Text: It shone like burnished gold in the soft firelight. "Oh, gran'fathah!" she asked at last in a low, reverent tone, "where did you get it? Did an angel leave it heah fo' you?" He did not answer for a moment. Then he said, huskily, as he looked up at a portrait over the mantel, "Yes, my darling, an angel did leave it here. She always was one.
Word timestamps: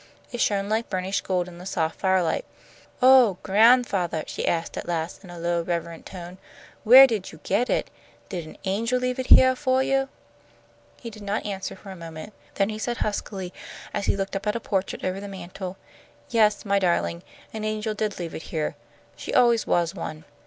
It 0.31 0.41
shone 0.41 0.67
like 0.67 0.89
burnished 0.89 1.23
gold 1.23 1.47
in 1.47 1.59
the 1.59 1.65
soft 1.67 1.99
firelight. 1.99 2.43
"Oh, 3.03 3.37
gran'fathah!" 3.43 4.23
she 4.25 4.47
asked 4.47 4.75
at 4.75 4.87
last 4.87 5.23
in 5.23 5.29
a 5.29 5.37
low, 5.37 5.61
reverent 5.61 6.07
tone, 6.07 6.39
"where 6.83 7.05
did 7.05 7.31
you 7.31 7.39
get 7.43 7.69
it? 7.69 7.91
Did 8.27 8.47
an 8.47 8.57
angel 8.65 8.97
leave 8.99 9.19
it 9.19 9.27
heah 9.27 9.55
fo' 9.55 9.77
you?" 9.77 10.09
He 10.99 11.11
did 11.11 11.21
not 11.21 11.45
answer 11.45 11.75
for 11.75 11.91
a 11.91 11.95
moment. 11.95 12.33
Then 12.55 12.69
he 12.69 12.79
said, 12.79 12.97
huskily, 13.05 13.53
as 13.93 14.07
he 14.07 14.17
looked 14.17 14.35
up 14.35 14.47
at 14.47 14.55
a 14.55 14.59
portrait 14.59 15.05
over 15.05 15.19
the 15.19 15.27
mantel, 15.27 15.77
"Yes, 16.31 16.65
my 16.65 16.79
darling, 16.79 17.21
an 17.53 17.63
angel 17.63 17.93
did 17.93 18.17
leave 18.17 18.33
it 18.33 18.41
here. 18.49 18.75
She 19.15 19.35
always 19.35 19.67
was 19.67 19.93
one. 19.93 20.25